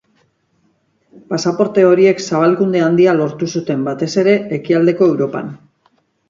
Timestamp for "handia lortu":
2.85-3.51